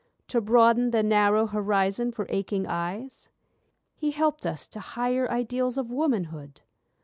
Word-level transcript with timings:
To 0.29 0.41
broaden 0.41 0.89
the 0.89 1.03
narrow 1.03 1.45
horizon 1.45 2.11
for 2.11 2.25
aching 2.29 2.65
eyes? 2.65 3.29
He 3.95 4.09
helped 4.09 4.47
us 4.47 4.67
to 4.69 4.79
higher 4.79 5.29
ideals 5.29 5.77
of 5.77 5.91
womanhood'? 5.91 6.61